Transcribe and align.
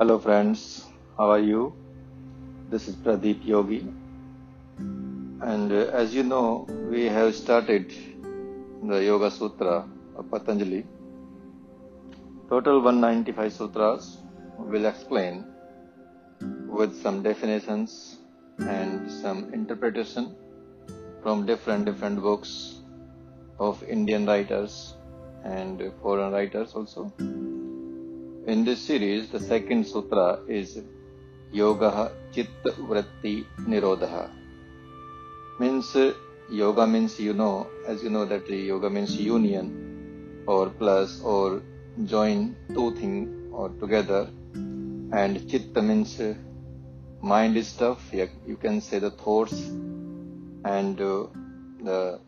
Hello, 0.00 0.18
friends. 0.18 0.86
How 1.18 1.28
are 1.30 1.38
you? 1.46 1.74
This 2.70 2.88
is 2.88 2.94
Pradeep 2.96 3.44
Yogi. 3.44 3.80
And 4.78 5.70
uh, 5.70 5.90
as 5.92 6.14
you 6.14 6.22
know, 6.22 6.66
we 6.90 7.04
have 7.04 7.34
started 7.34 7.92
the 8.82 9.04
Yoga 9.04 9.30
Sutra 9.30 9.86
of 10.16 10.30
Patanjali. 10.30 10.86
Total 12.48 12.80
195 12.80 13.52
sutras 13.52 14.16
will 14.56 14.86
explain 14.86 15.44
with 16.66 16.96
some 17.02 17.22
definitions 17.22 18.20
and 18.60 19.12
some 19.12 19.52
interpretation 19.52 20.34
from 21.22 21.44
different 21.44 21.84
different 21.84 22.22
books 22.22 22.80
of 23.58 23.82
Indian 23.82 24.24
writers 24.24 24.94
and 25.44 25.92
foreign 26.00 26.32
writers 26.32 26.72
also. 26.72 27.12
In 28.52 28.64
this 28.64 28.80
series, 28.82 29.28
the 29.28 29.38
second 29.38 29.86
sutra 29.86 30.40
is 30.48 30.82
Yoga 31.52 32.10
Chitta 32.32 32.72
Vritti 32.88 33.46
Nirodha. 33.60 34.28
Means 35.60 35.96
yoga 36.50 36.84
means 36.84 37.20
you 37.20 37.32
know, 37.32 37.68
as 37.86 38.02
you 38.02 38.10
know 38.10 38.24
that 38.24 38.50
yoga 38.50 38.90
means 38.90 39.14
union 39.14 40.42
or 40.48 40.68
plus 40.70 41.22
or 41.22 41.62
join 42.06 42.56
two 42.74 42.90
things 42.96 43.52
or 43.52 43.68
together. 43.68 44.28
And 45.12 45.48
chitta 45.48 45.80
means 45.80 46.20
mind 47.22 47.64
stuff. 47.64 48.10
Yeah, 48.12 48.26
You 48.48 48.56
can 48.56 48.80
say 48.80 48.98
the 48.98 49.12
thoughts 49.12 49.62
and 50.64 51.00
uh, 51.00 51.26
the 51.84 52.18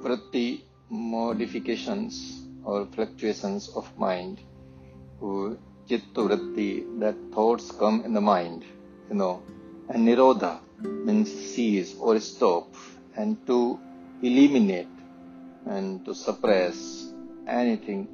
vritti 0.00 0.60
modifications 0.90 2.46
or 2.62 2.86
fluctuations 2.94 3.68
of 3.70 3.98
mind 3.98 4.38
chitta 5.88 6.22
vritti, 6.22 6.98
that 7.00 7.14
thoughts 7.32 7.70
come 7.70 8.02
in 8.04 8.12
the 8.14 8.20
mind, 8.20 8.64
you 9.08 9.16
know. 9.16 9.42
And 9.88 10.06
nirodha 10.06 10.60
means 10.80 11.30
cease 11.30 11.94
or 11.98 12.18
stop 12.20 12.74
and 13.16 13.46
to 13.46 13.78
eliminate 14.22 14.88
and 15.66 16.04
to 16.04 16.14
suppress 16.14 17.12
anything. 17.46 18.08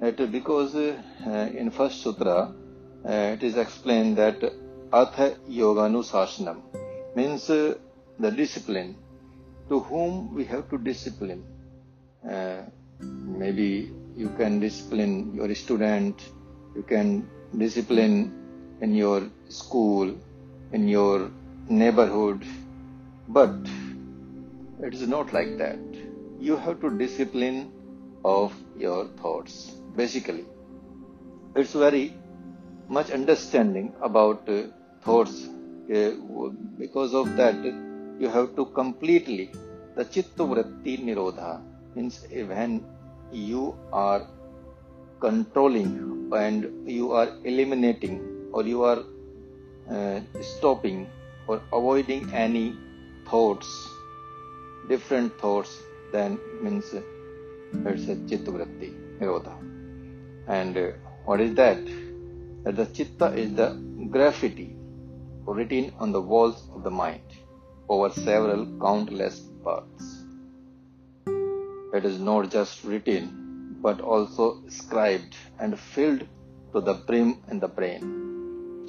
That 0.00 0.32
because 0.32 0.74
uh, 0.74 1.50
in 1.54 1.70
first 1.70 2.02
sutra 2.02 2.52
uh, 3.04 3.34
it 3.34 3.42
is 3.42 3.56
explained 3.56 4.16
that 4.18 4.42
atha 4.92 5.36
yoganusashanam 5.48 6.60
means 7.14 7.48
uh, 7.50 7.74
the 8.18 8.30
discipline 8.30 8.96
to 9.68 9.80
whom 9.80 10.34
we 10.34 10.44
have 10.44 10.68
to 10.70 10.78
discipline. 10.78 11.44
Uh, 12.28 12.62
maybe 13.00 13.92
you 14.16 14.28
can 14.36 14.60
discipline 14.60 15.34
your 15.34 15.54
student, 15.54 16.20
you 16.74 16.82
can 16.82 17.28
discipline 17.56 18.32
in 18.80 18.94
your 18.94 19.28
school, 19.48 20.14
in 20.72 20.88
your 20.88 21.30
neighborhood, 21.68 22.44
but 23.28 23.54
it 24.82 24.94
is 24.94 25.06
not 25.06 25.32
like 25.32 25.58
that. 25.58 25.78
You 26.40 26.56
have 26.56 26.80
to 26.80 26.90
discipline 26.98 27.70
of 28.24 28.52
your 28.76 29.06
thoughts. 29.22 29.72
Basically, 29.96 30.44
it's 31.54 31.72
very 31.72 32.14
much 32.88 33.10
understanding 33.10 33.94
about 34.00 34.48
uh, 34.48 34.62
thoughts. 35.02 35.48
Uh, 35.92 36.12
because 36.78 37.12
of 37.12 37.36
that, 37.36 37.54
you 38.18 38.28
have 38.28 38.56
to 38.56 38.66
completely 38.66 39.50
the 39.96 40.04
chitta 40.04 40.44
vritti 40.50 40.92
nirodha 41.06 41.60
means 41.94 42.24
when 42.52 42.82
you 43.32 43.76
are 43.92 44.26
controlling 45.24 45.92
and 46.44 46.90
you 46.90 47.12
are 47.12 47.28
eliminating 47.44 48.16
or 48.52 48.62
you 48.64 48.82
are 48.82 49.00
uh, 49.90 50.20
stopping 50.40 51.06
or 51.46 51.60
avoiding 51.72 52.32
any 52.32 52.76
thoughts, 53.28 53.68
different 54.88 55.38
thoughts, 55.38 55.72
then 56.12 56.38
means 56.62 56.92
it's 56.94 58.08
a 58.14 58.16
chittavritti, 58.30 58.90
nirodha. 59.18 59.54
And 60.48 60.76
uh, 60.76 60.86
what 61.24 61.40
is 61.40 61.54
that? 61.54 61.82
That 62.64 62.76
the 62.76 62.86
chitta 62.86 63.28
is 63.42 63.54
the 63.54 63.68
graffiti 64.10 64.76
written 65.46 65.92
on 65.98 66.12
the 66.12 66.20
walls 66.20 66.68
of 66.74 66.82
the 66.82 66.90
mind 66.90 67.22
over 67.88 68.10
several 68.10 68.66
countless 68.80 69.40
parts 69.64 70.24
It 71.94 72.04
is 72.04 72.18
not 72.18 72.50
just 72.50 72.84
written 72.84 73.41
but 73.86 74.00
also 74.00 74.46
scribed 74.68 75.34
and 75.58 75.78
filled 75.78 76.22
to 76.72 76.80
the 76.80 76.94
brim 77.08 77.30
in 77.50 77.58
the 77.64 77.68
brain. 77.68 78.02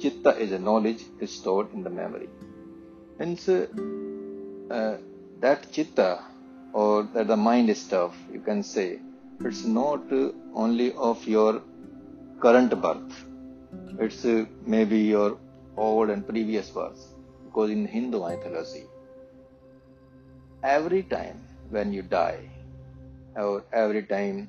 Chitta 0.00 0.32
is 0.44 0.52
a 0.52 0.58
knowledge 0.58 1.02
stored 1.26 1.72
in 1.74 1.82
the 1.82 1.90
memory. 1.90 2.28
Hence, 3.18 3.48
uh, 3.48 4.96
that 5.40 5.70
chitta 5.72 6.10
or 6.72 7.04
that 7.14 7.28
the 7.28 7.36
mind 7.36 7.76
stuff, 7.76 8.14
you 8.32 8.40
can 8.40 8.62
say, 8.62 9.00
it's 9.40 9.64
not 9.64 10.02
only 10.54 10.92
of 10.94 11.26
your 11.26 11.62
current 12.40 12.72
birth. 12.80 13.24
It's 13.98 14.24
uh, 14.24 14.44
maybe 14.66 14.98
your 14.98 15.38
old 15.76 16.10
and 16.10 16.26
previous 16.26 16.70
birth. 16.70 17.00
Because 17.44 17.70
in 17.70 17.86
Hindu 17.86 18.20
mythology, 18.20 18.84
every 20.62 21.02
time 21.04 21.40
when 21.70 21.92
you 21.92 22.02
die, 22.02 22.50
or 23.36 23.64
every 23.72 24.02
time 24.04 24.48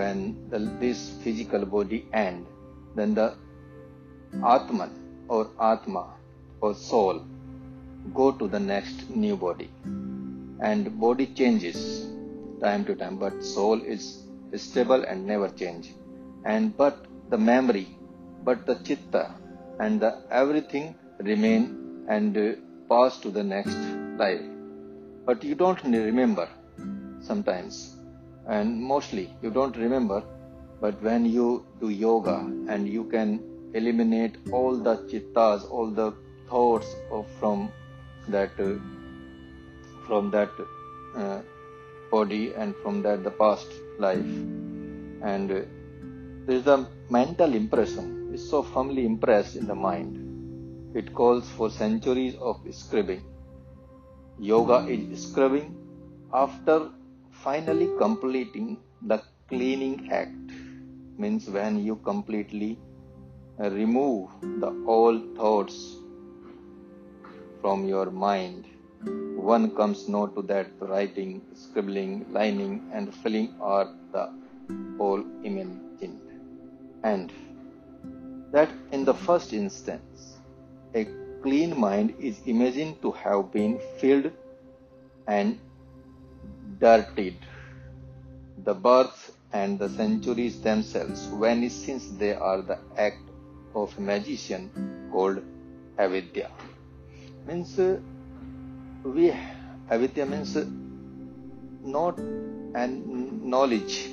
when 0.00 0.48
the, 0.50 0.58
this 0.82 1.00
physical 1.22 1.64
body 1.66 2.06
end, 2.12 2.46
then 2.94 3.14
the 3.14 3.28
Atman 4.54 4.92
or 5.28 5.50
Atma 5.60 6.04
or 6.60 6.74
soul 6.74 7.24
go 8.14 8.32
to 8.32 8.48
the 8.48 8.60
next 8.60 9.10
new 9.10 9.36
body. 9.36 9.70
And 10.62 11.00
body 11.00 11.26
changes 11.26 12.06
time 12.60 12.84
to 12.84 12.94
time, 12.94 13.16
but 13.16 13.44
soul 13.44 13.80
is 13.82 14.26
stable 14.56 15.04
and 15.04 15.26
never 15.26 15.48
change. 15.48 15.92
And 16.44 16.76
but 16.76 17.06
the 17.30 17.38
memory, 17.38 17.88
but 18.44 18.66
the 18.66 18.76
chitta 18.86 19.34
and 19.78 20.00
the 20.00 20.12
everything 20.30 20.94
remain 21.18 22.06
and 22.08 22.34
pass 22.88 23.18
to 23.18 23.30
the 23.30 23.42
next 23.42 23.78
life. 24.22 24.42
But 25.26 25.44
you 25.44 25.54
don't 25.54 25.82
remember 25.84 26.48
sometimes 27.20 27.89
and 28.58 28.80
mostly 28.92 29.26
you 29.42 29.50
don't 29.58 29.76
remember 29.84 30.22
but 30.80 31.02
when 31.08 31.26
you 31.36 31.48
do 31.80 31.90
yoga 31.90 32.38
and 32.74 32.88
you 32.96 33.04
can 33.14 33.38
eliminate 33.74 34.36
all 34.52 34.76
the 34.88 34.96
chittas 35.10 35.70
all 35.70 35.90
the 36.02 36.10
thoughts 36.48 36.94
of 37.18 37.26
from 37.38 37.70
that 38.28 38.50
uh, 38.58 38.74
from 40.06 40.30
that 40.30 40.50
uh, 41.16 41.40
body 42.10 42.52
and 42.54 42.74
from 42.82 43.02
that 43.02 43.22
the 43.24 43.30
past 43.30 43.68
life. 43.98 44.30
And 45.32 45.50
uh, 45.50 45.60
there 46.46 46.56
is 46.56 46.66
a 46.66 46.86
mental 47.08 47.54
impression. 47.54 48.16
Is 48.32 48.48
so 48.48 48.62
firmly 48.62 49.04
impressed 49.06 49.56
in 49.56 49.66
the 49.66 49.74
mind. 49.74 50.96
It 50.96 51.12
calls 51.14 51.48
for 51.50 51.68
centuries 51.70 52.36
of 52.36 52.60
scribbing. 52.70 53.22
Yoga 54.38 54.86
is 54.88 55.22
scribbing 55.24 55.74
after 56.32 56.90
finally 57.44 57.88
completing 57.98 58.78
the 59.02 59.22
cleaning 59.48 60.10
act. 60.12 60.52
Means 61.18 61.48
when 61.48 61.84
you 61.84 61.96
completely 61.96 62.78
uh, 63.62 63.70
remove 63.70 64.30
the 64.60 64.72
old 64.86 65.36
thoughts 65.36 65.96
from 67.60 67.84
your 67.84 68.10
mind 68.10 68.64
one 69.50 69.70
comes 69.74 70.08
not 70.08 70.34
to 70.36 70.42
that 70.42 70.66
writing 70.80 71.40
scribbling 71.54 72.26
lining 72.30 72.74
and 72.92 73.14
filling 73.22 73.54
are 73.60 73.88
the 74.12 74.28
whole 74.98 75.24
imagined. 75.42 76.20
And 77.02 77.32
that 78.52 78.70
in 78.92 79.04
the 79.04 79.14
first 79.14 79.52
instance 79.52 80.36
a 80.94 81.06
clean 81.42 81.78
mind 81.78 82.14
is 82.18 82.40
imagined 82.46 83.00
to 83.02 83.12
have 83.12 83.50
been 83.50 83.80
filled 83.98 84.30
and 85.26 85.58
dirtied. 86.80 87.38
The 88.64 88.74
birth 88.74 89.32
and 89.52 89.78
the 89.78 89.88
centuries 89.88 90.60
themselves 90.60 91.26
vanish 91.26 91.72
since 91.72 92.06
they 92.22 92.34
are 92.34 92.62
the 92.62 92.78
act 92.96 93.22
of 93.74 93.96
a 93.98 94.00
magician 94.00 94.70
called 95.12 95.42
avidya. 95.98 96.50
Means 97.46 97.78
uh, 97.78 97.98
we 99.04 99.32
avidya 99.90 100.26
means 100.26 100.56
uh, 100.56 100.64
not 101.82 102.18
and 102.18 103.42
knowledge 103.42 104.10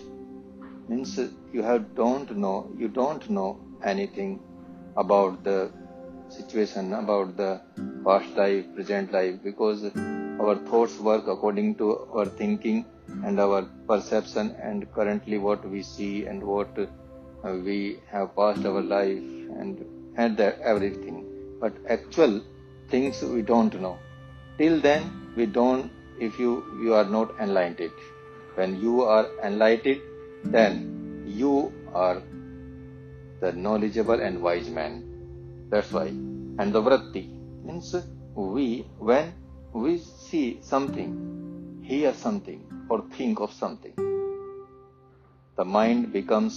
means 0.87 1.17
uh, 1.19 1.27
you 1.53 1.61
have 1.61 1.95
don't 1.95 2.35
know 2.35 2.71
you 2.77 2.87
don't 2.87 3.29
know 3.29 3.59
anything 3.83 4.39
about 4.95 5.43
the 5.43 5.71
situation 6.29 6.93
about 6.93 7.35
the 7.37 7.51
past 8.05 8.29
life 8.35 8.65
present 8.75 9.11
life 9.11 9.35
because 9.43 9.83
our 10.39 10.56
thoughts 10.69 10.98
work 11.00 11.28
according 11.28 11.75
to 11.75 12.07
our 12.13 12.25
thinking 12.25 12.86
and 13.25 13.39
our 13.39 13.62
perception 13.88 14.56
and 14.62 14.92
currently 14.94 15.38
what 15.38 15.68
we 15.69 15.81
see 15.81 16.25
and 16.25 16.44
what 16.44 16.78
uh, 16.80 17.54
we 17.68 18.00
have 18.12 18.36
passed 18.36 18.66
our 18.66 18.81
life 18.81 19.24
and 19.62 19.86
and 20.18 20.38
that 20.38 20.60
everything. 20.62 21.25
But 21.62 21.74
actual 21.88 22.42
things 22.89 23.22
we 23.22 23.42
don't 23.42 23.80
know. 23.80 23.98
Till 24.57 24.80
then, 24.81 25.04
we 25.36 25.45
don't, 25.45 25.92
if 26.19 26.39
you, 26.39 26.63
you 26.81 26.94
are 26.95 27.06
not 27.06 27.34
enlightened. 27.39 27.92
When 28.56 28.80
you 28.81 29.04
are 29.04 29.28
enlightened, 29.44 30.01
then 30.44 31.24
you 31.28 31.72
are 31.94 32.22
the 33.39 33.51
knowledgeable 33.51 34.19
and 34.19 34.42
wise 34.42 34.69
man. 34.69 35.04
That's 35.69 35.92
why. 35.92 36.07
And 36.07 36.74
the 36.74 36.81
vratti 36.81 37.30
means 37.63 37.95
we, 38.34 38.88
when 38.98 39.34
we 39.83 39.97
see 40.00 40.59
something, 40.62 41.12
hear 41.83 42.13
something, 42.13 42.62
or 42.89 43.03
think 43.18 43.39
of 43.39 43.51
something, 43.53 43.94
the 45.56 45.65
mind 45.65 46.12
becomes 46.12 46.56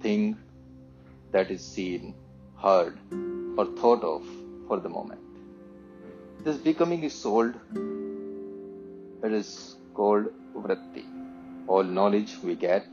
thing 0.00 0.36
that 1.32 1.50
is 1.50 1.62
seen, 1.74 2.14
heard, 2.62 2.96
or 3.58 3.66
thought 3.80 4.02
of 4.02 4.22
for 4.66 4.80
the 4.80 4.88
moment. 4.88 5.20
This 6.42 6.56
becoming 6.56 7.02
is 7.02 7.14
sold. 7.14 7.54
It 9.22 9.32
is 9.32 9.76
called 9.94 10.26
vratti. 10.54 11.04
All 11.66 11.82
knowledge 11.82 12.36
we 12.42 12.54
get, 12.54 12.86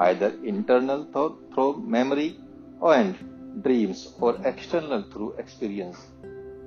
either 0.00 0.32
internal 0.42 1.04
thought 1.12 1.38
through 1.52 1.84
memory 1.96 2.38
and 2.82 3.62
dreams 3.62 4.14
or 4.20 4.36
external 4.44 5.02
through 5.02 5.32
experience, 5.32 5.98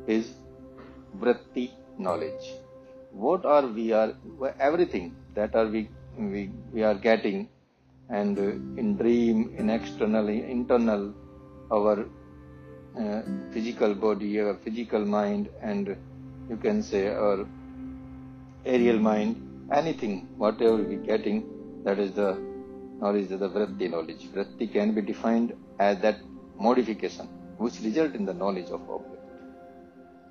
is 0.07 0.33
vratti 1.21 1.71
knowledge. 1.97 2.45
What 3.11 3.45
are 3.45 3.65
we 3.67 3.91
are 3.93 4.13
everything 4.59 5.15
that 5.35 5.55
are 5.55 5.67
we 5.67 5.89
we, 6.17 6.49
we 6.73 6.83
are 6.83 6.95
getting 6.95 7.47
and 8.09 8.37
in 8.79 8.95
dream, 8.97 9.53
in 9.57 9.69
external, 9.69 10.27
internal, 10.29 11.13
our 11.71 12.05
uh, 12.99 13.21
physical 13.51 13.93
body, 13.93 14.39
our 14.39 14.55
physical 14.63 15.05
mind, 15.05 15.49
and 15.61 15.95
you 16.49 16.57
can 16.57 16.81
say 16.81 17.07
our 17.07 17.45
aerial 18.65 18.97
mind, 18.99 19.35
anything, 19.73 20.27
whatever 20.37 20.77
we 20.77 20.95
getting, 20.95 21.43
that 21.83 21.99
is 21.99 22.11
the 22.13 22.37
knowledge 23.01 23.31
of 23.31 23.39
the 23.41 23.49
vratti 23.49 23.89
knowledge. 23.89 24.23
Vratti 24.33 24.71
can 24.71 24.95
be 24.95 25.01
defined 25.01 25.53
as 25.79 25.99
that 25.99 26.19
modification 26.59 27.27
which 27.57 27.79
result 27.81 28.13
in 28.15 28.25
the 28.25 28.33
knowledge 28.33 28.69
of 28.69 28.89
object. 28.89 29.16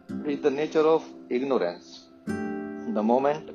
Is 0.09 0.41
the 0.41 0.51
nature 0.51 0.87
of 0.87 1.05
ignorance. 1.31 2.05
The 2.27 3.03
moment 3.03 3.51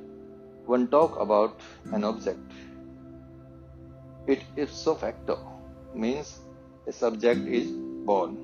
one 0.65 0.89
talk 0.89 1.18
about 1.18 1.62
an 1.94 2.03
object, 2.03 2.39
it 4.27 4.44
ipso 4.57 4.95
facto 4.95 5.38
means 5.95 6.39
a 6.88 6.92
subject 6.92 7.48
is 7.48 7.71
born. 8.06 8.36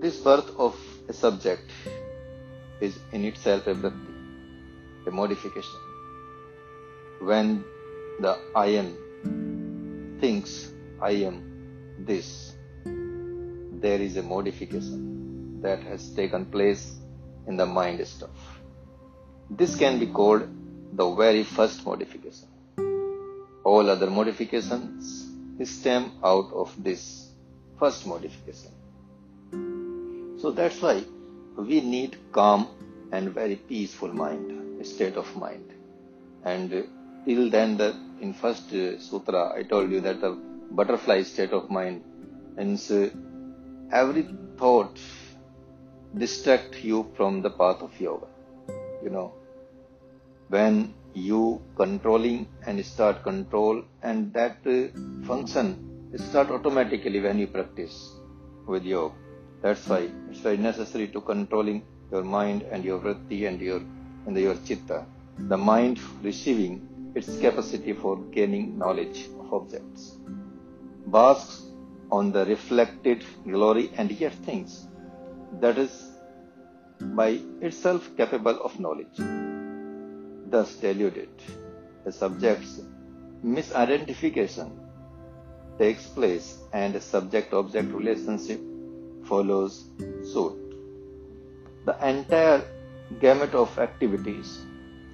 This 0.00 0.18
birth 0.18 0.50
of 0.56 0.76
a 1.08 1.12
subject 1.12 1.70
is 2.80 2.98
in 3.12 3.24
itself 3.24 3.66
a 3.66 3.74
vratti, 3.74 5.08
a 5.08 5.10
modification. 5.10 5.80
When 7.20 7.64
the 8.20 8.38
I 8.54 8.66
am 8.82 8.94
thinks 10.20 10.70
I 11.00 11.10
am 11.30 11.42
this, 11.98 12.54
there 12.84 14.00
is 14.00 14.16
a 14.16 14.22
modification 14.22 15.14
that 15.64 15.82
has 15.82 16.10
taken 16.14 16.44
place 16.44 16.82
in 17.48 17.56
the 17.56 17.66
mind 17.66 18.06
stuff. 18.06 18.38
This 19.50 19.76
can 19.76 19.98
be 19.98 20.06
called 20.06 20.48
the 20.92 21.10
very 21.14 21.42
first 21.42 21.84
modification. 21.84 22.48
All 23.64 23.88
other 23.90 24.10
modifications 24.10 25.30
stem 25.64 26.12
out 26.22 26.52
of 26.52 26.72
this 26.82 27.28
first 27.78 28.06
modification. 28.06 28.72
So 30.40 30.50
that's 30.50 30.80
why 30.82 31.02
we 31.56 31.80
need 31.80 32.16
calm 32.32 32.68
and 33.12 33.30
very 33.32 33.56
peaceful 33.56 34.12
mind, 34.12 34.86
state 34.86 35.16
of 35.16 35.34
mind. 35.36 35.72
And 36.44 36.70
till 37.24 37.50
then, 37.50 37.78
the, 37.78 37.96
in 38.20 38.34
first 38.34 38.68
sutra, 38.70 39.54
I 39.58 39.62
told 39.62 39.90
you 39.90 40.00
that 40.00 40.20
the 40.20 40.32
butterfly 40.70 41.22
state 41.22 41.52
of 41.52 41.70
mind 41.70 42.02
means 42.56 42.90
every 43.92 44.28
thought 44.58 44.98
distract 46.16 46.82
you 46.84 47.10
from 47.16 47.42
the 47.42 47.50
path 47.50 47.82
of 47.82 48.00
yoga. 48.00 48.26
You 49.02 49.10
know, 49.10 49.32
when 50.48 50.94
you 51.14 51.62
controlling 51.76 52.46
and 52.66 52.84
start 52.84 53.22
control 53.22 53.82
and 54.02 54.32
that 54.32 54.58
uh, 54.66 55.26
function 55.26 55.90
start 56.16 56.50
automatically 56.50 57.20
when 57.20 57.38
you 57.38 57.46
practice 57.46 58.12
with 58.66 58.84
yoga. 58.84 59.14
That's 59.62 59.86
why 59.88 60.10
it's 60.30 60.40
very 60.40 60.56
necessary 60.56 61.08
to 61.08 61.20
controlling 61.20 61.82
your 62.10 62.22
mind 62.22 62.62
and 62.62 62.84
your 62.84 62.98
vritti 63.00 63.48
and 63.48 63.60
your 63.60 63.80
and 64.26 64.36
your 64.36 64.56
chitta. 64.66 65.06
The 65.38 65.56
mind 65.56 66.00
receiving 66.22 67.12
its 67.14 67.38
capacity 67.38 67.92
for 67.92 68.16
gaining 68.38 68.78
knowledge 68.78 69.28
of 69.40 69.52
objects. 69.52 70.16
Basks 71.06 71.62
on 72.10 72.32
the 72.32 72.44
reflected 72.44 73.24
glory 73.44 73.90
and 73.96 74.10
yet 74.10 74.34
things 74.44 74.86
that 75.60 75.78
is 75.78 76.10
by 77.00 77.40
itself 77.60 78.08
capable 78.16 78.60
of 78.62 78.78
knowledge 78.78 79.18
thus 80.50 80.74
deluded. 80.76 81.28
The 82.04 82.12
subject's 82.12 82.80
misidentification 83.44 84.70
takes 85.78 86.06
place 86.06 86.58
and 86.72 86.94
a 86.94 87.00
subject-object 87.00 87.92
relationship 87.92 88.60
follows 89.24 89.84
suit. 90.32 90.60
The 91.86 91.96
entire 92.08 92.62
gamut 93.20 93.54
of 93.54 93.78
activities 93.78 94.60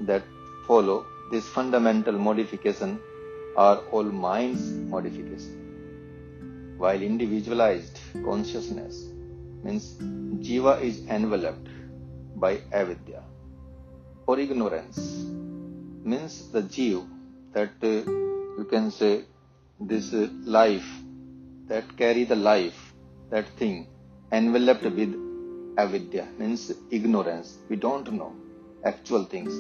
that 0.02 0.22
follow 0.66 1.06
this 1.31 1.46
fundamental 1.48 2.12
modification 2.12 3.00
are 3.56 3.78
all 3.90 4.04
mind's 4.04 4.62
modification. 4.94 6.76
While 6.78 7.02
individualized 7.02 7.98
consciousness 8.25 9.10
means 9.65 9.97
jiva 10.47 10.81
is 10.83 11.01
enveloped 11.09 11.69
by 12.37 12.61
avidya 12.73 13.23
or 14.27 14.39
ignorance. 14.39 14.99
Means 16.05 16.51
the 16.53 16.62
jiva 16.62 17.07
that 17.53 17.73
uh, 17.83 18.11
you 18.59 18.67
can 18.71 18.91
say 18.91 19.25
this 19.81 20.12
uh, 20.12 20.29
life 20.45 20.88
that 21.69 21.97
carry 21.97 22.25
the 22.25 22.37
life 22.37 22.79
that 23.31 23.49
thing 23.59 23.87
enveloped 24.33 24.85
with 24.85 25.14
avidya 25.79 26.29
means 26.38 26.73
ignorance. 26.90 27.59
We 27.69 27.76
don't 27.76 28.12
know 28.12 28.35
actual 28.85 29.25
things 29.25 29.52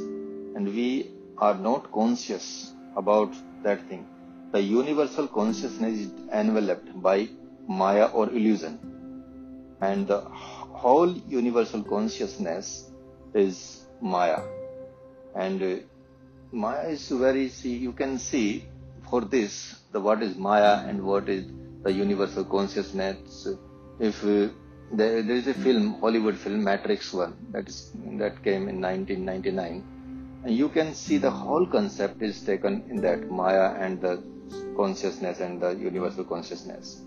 and 0.56 0.66
we 0.66 1.10
are 1.38 1.54
not 1.54 1.90
conscious 1.92 2.72
about 2.96 3.32
that 3.62 3.86
thing. 3.88 4.06
The 4.52 4.60
universal 4.60 5.28
consciousness 5.28 5.98
is 5.98 6.10
enveloped 6.32 7.00
by 7.02 7.28
maya 7.68 8.06
or 8.06 8.28
illusion 8.30 8.89
and 9.80 10.06
the 10.06 10.20
whole 10.82 11.12
universal 11.40 11.82
consciousness 11.82 12.90
is 13.34 13.86
maya 14.00 14.40
and 15.34 15.62
uh, 15.62 15.76
Maya 16.52 16.88
is 16.88 17.08
very 17.08 17.48
see 17.48 17.76
you 17.76 17.92
can 17.92 18.18
see 18.18 18.64
for 19.08 19.20
this 19.20 19.76
the 19.92 20.00
what 20.00 20.20
is 20.20 20.36
Maya 20.36 20.84
and 20.88 21.00
what 21.02 21.28
is 21.28 21.44
the 21.84 21.92
universal 21.92 22.44
consciousness. 22.44 23.46
If 24.00 24.24
uh, 24.24 24.48
there, 24.92 25.22
there 25.22 25.36
is 25.36 25.46
a 25.46 25.54
film 25.54 26.00
Hollywood 26.00 26.36
film 26.36 26.64
Matrix 26.64 27.12
One 27.12 27.36
that 27.52 27.68
is 27.68 27.92
that 28.18 28.42
came 28.42 28.68
in 28.68 28.80
1999, 28.80 30.42
and 30.44 30.56
you 30.56 30.68
can 30.70 30.92
see 30.92 31.18
the 31.18 31.30
whole 31.30 31.66
concept 31.66 32.20
is 32.20 32.40
taken 32.40 32.84
in 32.90 33.00
that 33.02 33.30
Maya 33.30 33.74
and 33.78 34.00
the 34.00 34.20
consciousness 34.76 35.38
and 35.38 35.60
the 35.60 35.70
universal 35.70 36.24
consciousness. 36.24 37.02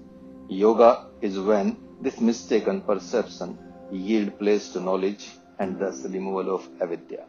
Yoga 0.48 1.08
is 1.22 1.38
when 1.38 1.76
this 2.04 2.20
mistaken 2.20 2.82
perception 2.82 3.58
yield 3.92 4.38
place 4.40 4.66
to 4.74 4.80
knowledge 4.88 5.26
and 5.60 5.80
thus 5.80 6.04
removal 6.16 6.54
of 6.56 6.68
avidya. 6.82 7.24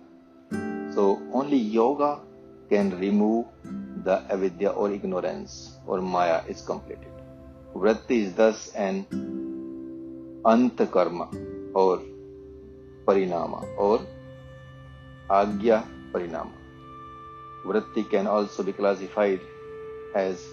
So 0.94 1.20
only 1.32 1.56
yoga 1.56 2.20
can 2.70 2.90
remove 2.98 3.46
the 4.04 4.16
avidya 4.34 4.70
or 4.70 4.90
ignorance 4.90 5.78
or 5.86 6.00
maya 6.00 6.42
is 6.48 6.60
completed. 6.62 7.12
Vritti 7.74 8.18
is 8.24 8.34
thus 8.34 8.74
an 8.74 9.06
anta 10.44 10.90
karma 10.90 11.28
or 11.74 12.02
parinama 13.06 13.62
or 13.78 14.00
agya 15.30 15.84
parinama. 16.12 16.56
Vritti 17.64 18.08
can 18.10 18.26
also 18.26 18.62
be 18.62 18.72
classified 18.72 19.40
as 20.14 20.44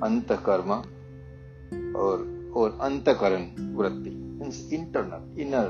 antakarma 0.00 0.84
or 1.94 2.26
or 2.52 2.70
antakaran 2.88 3.44
vritti 3.78 4.12
means 4.38 4.58
internal 4.78 5.22
inner 5.36 5.68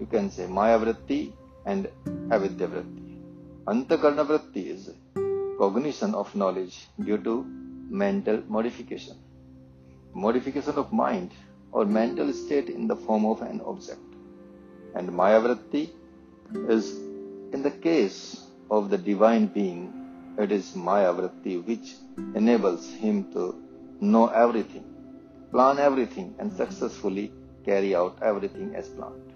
you 0.00 0.06
can 0.14 0.30
say 0.30 0.46
maya 0.46 0.78
vritti 0.78 1.32
and 1.64 1.88
avidya 2.30 2.68
vritti. 2.68 3.04
Antakarna 3.66 4.24
vritti 4.30 4.62
is 4.74 4.90
cognition 5.58 6.14
of 6.14 6.34
knowledge 6.34 6.76
due 7.06 7.18
to 7.28 7.44
mental 8.04 8.42
modification. 8.56 9.16
modification 10.16 10.76
of 10.76 10.92
mind 10.92 11.30
or 11.72 11.84
mental 11.84 12.32
state 12.32 12.68
in 12.70 12.86
the 12.88 12.96
form 12.96 13.24
of 13.26 13.42
an 13.42 13.60
object. 13.66 14.00
And 14.94 15.10
Mayavritti 15.10 15.90
is 16.68 16.90
in 17.52 17.62
the 17.62 17.70
case 17.70 18.40
of 18.70 18.88
the 18.88 18.96
divine 18.96 19.46
being, 19.46 19.92
it 20.38 20.50
is 20.50 20.72
Mayavritti 20.72 21.64
which 21.66 21.94
enables 22.34 22.88
him 22.90 23.30
to 23.32 23.54
know 24.00 24.28
everything, 24.28 24.84
plan 25.56 25.78
everything, 25.78 26.34
and 26.38 26.52
successfully 26.52 27.32
carry 27.64 27.94
out 27.94 28.18
everything 28.20 28.74
as 28.74 28.88
planned. 28.90 29.32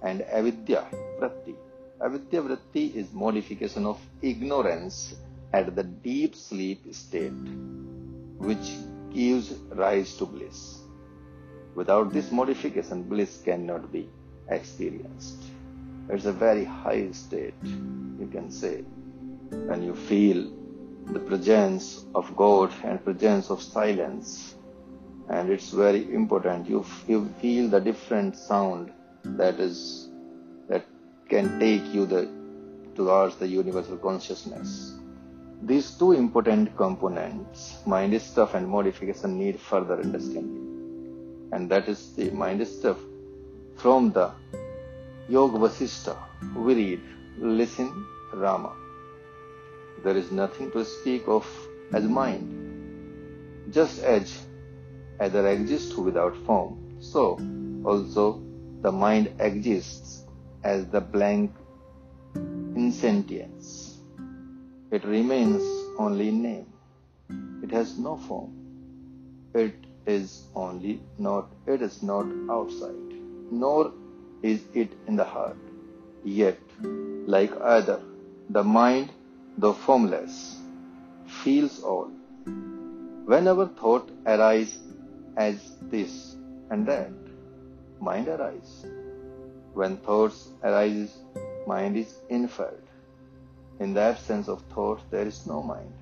And 0.00 0.22
Avidya 0.22 0.86
Vritti. 1.18 1.56
Avidya 2.00 2.42
Vritti 2.42 2.94
is 2.94 3.12
modification 3.12 3.84
of 3.84 3.98
ignorance 4.22 5.16
at 5.52 5.74
the 5.74 5.82
deep 5.82 6.36
sleep 6.36 6.86
state, 6.94 7.40
which 8.38 8.70
gives 9.12 9.50
rise 9.72 10.16
to 10.18 10.26
bliss. 10.26 10.78
Without 11.74 12.12
this 12.12 12.30
modification, 12.30 13.02
bliss 13.02 13.42
cannot 13.44 13.90
be 13.90 14.08
experienced. 14.48 15.42
It's 16.08 16.26
a 16.26 16.32
very 16.32 16.64
high 16.64 17.10
state, 17.10 17.54
you 17.64 18.28
can 18.30 18.48
say, 18.48 18.82
when 19.50 19.82
you 19.82 19.96
feel 19.96 20.52
the 21.06 21.18
presence 21.18 22.04
of 22.14 22.36
God 22.36 22.70
and 22.84 23.02
presence 23.04 23.50
of 23.50 23.60
silence. 23.60 24.54
And 25.28 25.50
it's 25.50 25.70
very 25.70 26.12
important. 26.14 26.68
You, 26.68 26.84
you 27.06 27.28
feel 27.40 27.68
the 27.68 27.80
different 27.80 28.36
sound 28.36 28.92
that 29.24 29.60
is 29.60 30.08
that 30.68 30.84
can 31.28 31.58
take 31.58 31.84
you 31.94 32.06
the, 32.06 32.28
towards 32.94 33.36
the 33.36 33.46
universal 33.46 33.96
consciousness. 33.96 34.94
These 35.62 35.92
two 35.92 36.12
important 36.12 36.76
components, 36.76 37.78
mind 37.86 38.20
stuff 38.20 38.54
and 38.54 38.68
modification, 38.68 39.38
need 39.38 39.60
further 39.60 40.00
understanding. 40.00 41.48
And 41.52 41.70
that 41.70 41.88
is 41.88 42.14
the 42.14 42.30
mind 42.30 42.66
stuff 42.66 42.98
from 43.76 44.10
the 44.12 44.32
Yoga 45.28 45.58
Vasistha. 45.58 46.16
We 46.56 46.74
read, 46.74 47.00
listen, 47.38 48.06
Rama. 48.34 48.72
There 50.02 50.16
is 50.16 50.32
nothing 50.32 50.72
to 50.72 50.84
speak 50.84 51.28
of 51.28 51.46
as 51.92 52.04
mind. 52.04 52.58
Just 53.70 54.02
as 54.02 54.44
either 55.22 55.46
exists 55.48 55.96
without 55.96 56.36
form, 56.46 56.76
so 57.00 57.22
also 57.84 58.42
the 58.82 58.92
mind 58.92 59.32
exists 59.38 60.24
as 60.64 60.86
the 60.86 61.00
blank 61.00 61.50
insentience 62.76 63.92
it 64.92 65.04
remains 65.04 65.62
only 65.98 66.28
in 66.28 66.42
name. 66.42 66.66
It 67.62 67.70
has 67.70 67.98
no 67.98 68.18
form. 68.18 68.50
It 69.54 69.74
is 70.06 70.48
only 70.54 71.00
not, 71.16 71.48
it 71.66 71.80
is 71.80 72.02
not 72.02 72.26
outside, 72.50 73.14
nor 73.50 73.90
is 74.42 74.60
it 74.74 74.92
in 75.06 75.16
the 75.16 75.24
heart. 75.24 75.56
Yet, 76.24 76.58
like 77.26 77.58
either, 77.58 78.00
the 78.50 78.62
mind, 78.62 79.12
though 79.56 79.72
formless, 79.72 80.58
feels 81.42 81.82
all. 81.82 82.10
Whenever 83.24 83.66
thought 83.68 84.10
arises 84.26 84.76
as 85.36 85.76
this 85.82 86.36
and 86.70 86.86
that, 86.86 87.10
mind 88.00 88.28
arises. 88.28 88.86
When 89.74 89.96
thoughts 89.98 90.48
arise, 90.62 91.16
mind 91.66 91.96
is 91.96 92.14
inferred. 92.28 92.82
In 93.80 93.94
the 93.94 94.00
absence 94.00 94.48
of 94.48 94.62
thought, 94.74 95.00
there 95.10 95.26
is 95.26 95.46
no 95.46 95.62
mind. 95.62 95.92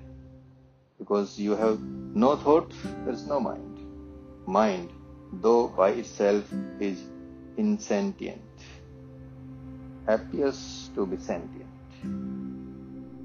Because 0.99 1.39
you 1.39 1.53
have 1.53 1.81
no 1.81 2.37
thought, 2.37 2.73
there 3.05 3.15
is 3.15 3.27
no 3.27 3.41
mind. 3.41 3.79
Mind, 4.47 4.91
though 5.35 5.69
by 5.69 5.91
itself 5.91 6.45
is 6.81 7.03
insentient, 7.57 8.43
appears 10.07 10.91
to 10.95 11.07
be 11.07 11.17
sentient 11.17 11.67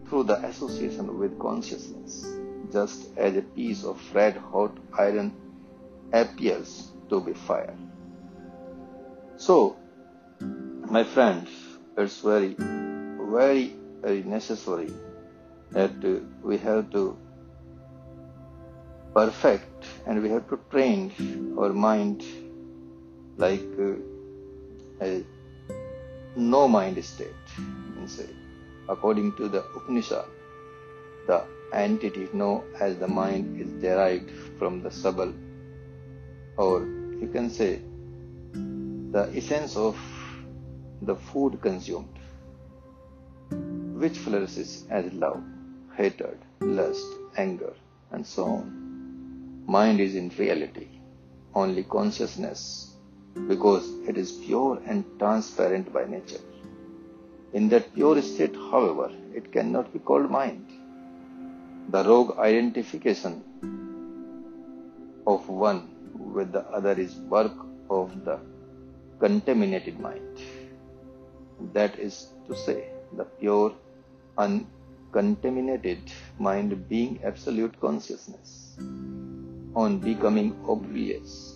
through 0.08 0.24
the 0.24 0.38
association 0.46 1.18
with 1.18 1.38
consciousness, 1.40 2.38
just 2.72 3.18
as 3.18 3.36
a 3.36 3.42
piece 3.42 3.84
of 3.84 4.00
red 4.14 4.38
hot 4.38 4.72
iron 4.98 5.34
appears 6.22 6.92
to 7.10 7.22
be 7.22 7.34
fire. 7.34 7.76
So, 9.38 9.78
my 10.40 11.04
friend, 11.04 11.48
it's 11.98 12.22
very, 12.22 12.56
very 12.58 13.76
very 14.06 14.22
necessary 14.22 14.92
that 15.72 15.94
we 16.44 16.58
have 16.64 16.92
to 16.92 17.18
perfect 19.16 19.86
and 20.06 20.22
we 20.22 20.30
have 20.30 20.48
to 20.50 20.60
train 20.70 21.02
our 21.60 21.72
mind 21.74 22.24
like 23.38 23.66
a 25.02 25.24
no 26.36 26.68
mind 26.68 27.04
state. 27.04 27.50
Say, 28.06 28.30
according 28.88 29.36
to 29.38 29.48
the 29.48 29.64
Upanishad, 29.76 30.26
the 31.26 31.44
entity 31.74 32.30
known 32.34 32.64
as 32.80 32.98
the 32.98 33.08
mind 33.08 33.60
is 33.60 33.72
derived 33.82 34.30
from 34.60 34.84
the 34.84 34.90
sabal, 34.90 35.34
or 36.58 36.82
you 37.22 37.30
can 37.32 37.50
say 37.50 37.82
the 39.12 39.32
essence 39.36 39.76
of 39.76 39.98
the 41.02 41.16
food 41.16 41.62
consumed 41.62 42.20
which 44.02 44.18
flourishes 44.18 44.86
as 44.90 45.12
love, 45.14 45.42
hatred, 45.96 46.38
lust, 46.62 47.06
anger, 47.38 47.74
and 48.12 48.26
so 48.26 48.46
on. 48.46 49.64
Mind 49.66 50.00
is 50.00 50.16
in 50.16 50.30
reality 50.38 50.88
only 51.54 51.84
consciousness 51.84 52.96
because 53.48 53.90
it 54.08 54.18
is 54.18 54.34
pure 54.34 54.82
and 54.86 55.06
transparent 55.18 55.92
by 55.94 56.06
nature. 56.06 56.44
In 57.54 57.70
that 57.70 57.94
pure 57.94 58.22
state, 58.22 58.56
however, 58.56 59.12
it 59.34 59.52
cannot 59.52 59.92
be 59.94 60.00
called 60.00 60.30
mind. 60.30 60.66
The 61.90 62.04
rogue 62.04 62.38
identification 62.38 63.44
of 65.26 65.48
one 65.48 65.95
with 66.18 66.52
the 66.52 66.62
other 66.70 66.94
is 66.94 67.16
work 67.16 67.54
of 67.90 68.26
the 68.26 68.40
contaminated 69.20 70.00
mind. 70.00 70.40
That 71.74 71.98
is 72.00 72.30
to 72.48 72.56
say, 72.56 72.90
the 73.16 73.26
pure 73.26 73.74
uncontaminated 74.38 76.12
mind 76.40 76.88
being 76.90 77.20
absolute 77.24 77.80
consciousness 77.80 78.78
on 79.76 80.00
becoming 80.00 80.56
obvious 80.68 81.56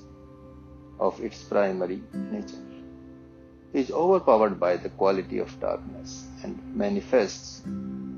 of 1.00 1.20
its 1.22 1.44
primary 1.44 2.02
nature 2.14 2.66
is 3.74 3.92
overpowered 3.92 4.60
by 4.60 4.76
the 4.78 4.90
quality 4.90 5.38
of 5.40 5.60
darkness 5.60 6.28
and 6.44 6.60
manifests 6.76 7.62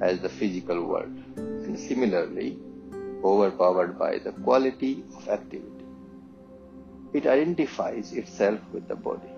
as 0.02 0.20
the 0.20 0.30
physical 0.30 0.84
world 0.86 1.16
and 1.36 1.78
similarly 1.78 2.58
overpowered 3.24 4.00
by 4.00 4.18
the 4.18 4.32
quality 4.32 5.04
of 5.16 5.28
activity. 5.30 5.81
It 7.14 7.28
identifies 7.28 8.14
itself 8.14 8.60
with 8.72 8.88
the 8.88 8.96
body 8.96 9.32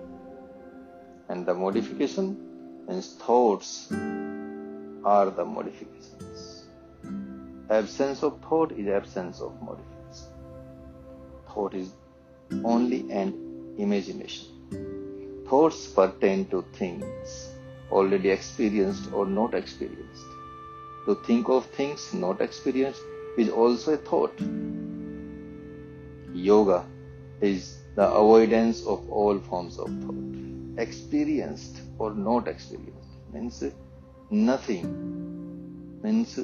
and 1.28 1.46
the 1.46 1.54
modification 1.54 2.36
in 2.88 3.00
thoughts 3.02 3.90
are 3.92 5.30
the 5.30 5.44
modifications. 5.44 6.64
Absence 7.70 8.22
of 8.22 8.40
thought 8.42 8.72
is 8.72 8.88
absence 8.88 9.40
of 9.40 9.60
modification. 9.62 10.28
Thought 11.48 11.74
is 11.74 11.90
only 12.64 13.10
an 13.10 13.74
imagination. 13.78 15.44
Thoughts 15.48 15.86
pertain 15.88 16.46
to 16.46 16.62
things 16.74 17.50
already 17.90 18.30
experienced 18.30 19.12
or 19.12 19.26
not 19.26 19.54
experienced. 19.54 20.26
To 21.06 21.16
think 21.26 21.48
of 21.48 21.66
things 21.66 22.12
not 22.14 22.40
experienced 22.40 23.02
is 23.36 23.48
also 23.48 23.94
a 23.94 23.96
thought. 23.96 24.38
Yoga 26.32 26.84
is 27.40 27.78
the 27.96 28.08
avoidance 28.08 28.84
of 28.86 29.08
all 29.10 29.38
forms 29.38 29.78
of 29.78 29.88
thought, 30.02 30.78
experienced 30.78 31.80
or 31.98 32.14
not 32.14 32.48
experienced. 32.48 33.10
Means 33.32 33.64
nothing 34.30 36.00
means 36.02 36.38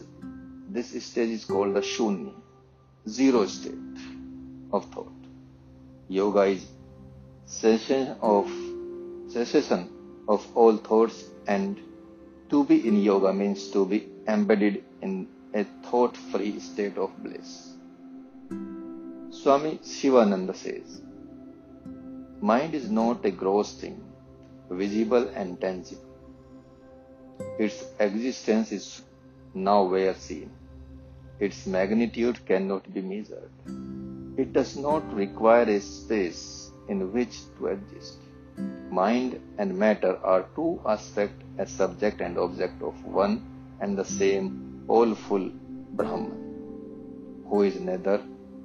this 0.68 1.04
stage 1.04 1.30
is 1.30 1.44
called 1.44 1.74
the 1.74 1.80
shunya, 1.80 2.32
zero 3.08 3.46
state 3.46 3.74
of 4.72 4.84
thought. 4.86 5.12
Yoga 6.08 6.42
is 6.42 6.66
cessation 7.46 8.16
of 8.20 8.50
cessation 9.28 9.88
of 10.28 10.46
all 10.56 10.76
thoughts 10.76 11.24
and 11.46 11.80
to 12.50 12.64
be 12.64 12.86
in 12.86 13.00
yoga 13.02 13.32
means 13.32 13.70
to 13.70 13.84
be 13.84 14.08
embedded 14.28 14.84
in 15.02 15.26
a 15.54 15.64
thought 15.88 16.16
free 16.16 16.58
state 16.60 16.96
of 16.98 17.10
bliss. 17.22 17.74
Swami 19.32 19.78
Shivananda 19.84 20.52
says, 20.52 21.02
Mind 22.40 22.74
is 22.74 22.90
not 22.90 23.24
a 23.24 23.30
gross 23.30 23.74
thing, 23.74 24.02
visible 24.68 25.28
and 25.36 25.60
tangible. 25.60 26.02
Its 27.58 27.84
existence 28.00 28.72
is 28.72 29.02
nowhere 29.54 30.14
seen. 30.14 30.50
Its 31.38 31.64
magnitude 31.66 32.44
cannot 32.44 32.92
be 32.92 33.00
measured. 33.02 33.52
It 34.36 34.52
does 34.52 34.76
not 34.76 35.14
require 35.14 35.68
a 35.68 35.80
space 35.80 36.72
in 36.88 37.12
which 37.12 37.38
to 37.58 37.68
exist. 37.68 38.18
Mind 38.90 39.40
and 39.58 39.78
matter 39.78 40.18
are 40.24 40.48
two 40.56 40.80
aspects 40.84 41.44
as 41.56 41.70
subject 41.70 42.20
and 42.20 42.36
object 42.36 42.82
of 42.82 43.04
one 43.04 43.44
and 43.80 43.96
the 43.96 44.04
same 44.04 44.84
all-full 44.88 45.50
Brahman, 45.92 47.44
who 47.48 47.62
is 47.62 47.78
neither 47.78 48.20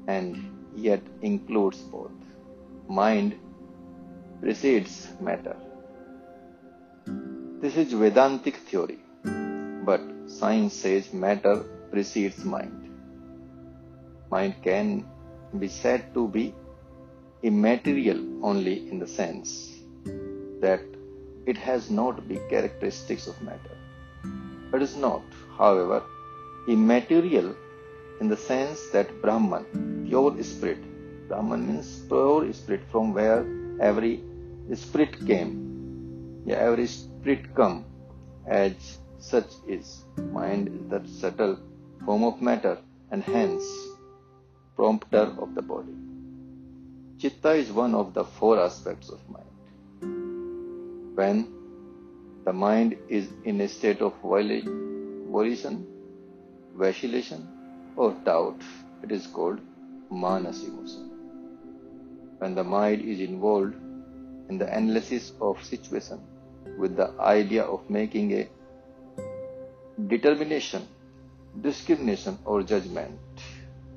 and 0.08 0.55
yet 0.76 1.02
includes 1.22 1.80
both. 1.80 2.12
Mind 2.88 3.36
precedes 4.42 5.10
matter. 5.20 5.56
This 7.62 7.78
is 7.78 7.94
Vedantic 7.94 8.58
theory, 8.58 9.00
but 9.86 10.02
science 10.28 10.74
says 10.74 11.14
matter 11.14 11.64
precedes 11.92 12.44
mind. 12.44 12.92
Mind 14.30 14.56
can 14.64 15.06
be 15.60 15.68
said 15.68 16.14
to 16.14 16.28
be 16.28 16.54
immaterial 17.44 18.20
only 18.44 18.90
in 18.90 19.00
the 19.00 19.08
sense 19.08 19.50
that 20.62 20.82
it 21.46 21.58
has 21.58 21.90
not 21.90 22.28
the 22.28 22.40
characteristics 22.50 23.28
of 23.28 23.42
matter. 23.42 23.78
It 24.74 24.82
is 24.82 24.96
not, 24.96 25.22
however, 25.58 26.04
immaterial 26.68 27.56
in 28.20 28.28
the 28.28 28.38
sense 28.38 28.80
that 28.92 29.22
Brahman, 29.22 29.66
pure 30.08 30.42
spirit, 30.44 30.80
Brahman 31.28 31.68
means 31.68 32.00
pure 32.08 32.52
spirit 32.54 32.82
from 32.92 33.14
where 33.14 33.46
every 33.82 34.24
spirit 34.74 35.26
came. 35.26 36.44
Yeah, 36.46 36.58
every 36.58 36.88
spirit 36.88 37.56
come 37.56 37.86
as 38.48 39.00
such 39.18 39.52
is. 39.68 40.04
Mind 40.32 40.68
is 40.68 40.90
the 40.90 41.02
subtle 41.20 41.60
form 42.06 42.24
of 42.24 42.42
matter 42.42 42.78
and 43.12 43.24
hence 43.24 43.64
prompter 44.76 45.34
of 45.40 45.56
the 45.56 45.62
body. 45.62 45.96
Chitta 47.18 47.52
is 47.54 47.72
one 47.72 47.96
of 47.96 48.14
the 48.14 48.24
four 48.24 48.60
aspects 48.60 49.10
of 49.10 49.20
mind. 49.30 49.46
When 51.16 51.48
the 52.46 52.54
mind 52.54 52.98
is 53.10 53.30
in 53.46 53.62
a 53.62 53.68
state 53.68 54.02
of 54.02 54.14
volition, 54.22 55.88
vacillation, 56.76 57.48
or 57.96 58.12
doubt, 58.26 58.62
it 59.04 59.12
is 59.12 59.26
called 59.28 59.60
manas 60.10 60.64
emotion. 60.64 61.10
When 62.40 62.56
the 62.56 62.64
mind 62.64 63.02
is 63.02 63.20
involved 63.20 63.76
in 64.50 64.58
the 64.58 64.68
analysis 64.68 65.34
of 65.42 65.64
situation 65.64 66.20
with 66.78 66.96
the 66.96 67.14
idea 67.20 67.64
of 67.64 67.90
making 67.90 68.34
a 68.34 68.48
determination, 70.08 70.88
discrimination, 71.62 72.38
or 72.46 72.64
judgment, 72.64 73.18